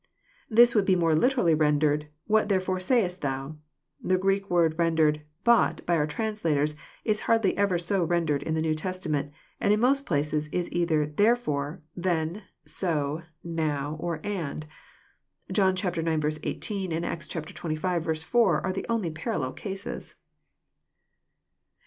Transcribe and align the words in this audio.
]This 0.59 0.73
would 0.73 0.85
be 0.85 0.95
more 0.95 1.15
literally 1.15 1.53
ren 1.53 1.79
dered, 1.79 2.07
"What 2.25 2.49
therefore 2.49 2.79
sayest 2.79 3.21
thou?" 3.21 3.57
The 4.03 4.17
Greek 4.17 4.49
word 4.49 4.79
ren 4.79 4.97
dered" 4.97 5.21
but" 5.53 5.85
by 5.85 5.95
our 5.95 6.07
translators 6.07 6.75
is 7.05 7.19
hardly 7.29 7.55
ever 7.55 7.77
so 7.77 8.03
rendered 8.03 8.41
in 8.41 8.55
the 8.55 8.63
New 8.63 8.73
Testament; 8.73 9.31
and 9.59 9.71
in 9.71 9.79
most 9.79 10.07
places 10.07 10.47
Is 10.47 10.71
either 10.71 11.05
therefore," 11.05 11.83
"then,"" 11.95 12.41
so,"" 12.79 13.21
now," 13.43 13.95
or" 13.99 14.19
and." 14.41 14.65
John 15.51 15.73
ix. 15.75 16.39
18, 16.41 16.91
and 16.91 17.05
Acts 17.05 17.27
xxv. 17.27 18.23
4, 18.23 18.61
are 18.65 18.73
the 18.73 18.87
only 18.89 19.11
parallel 19.11 19.53
cases. 19.53 20.15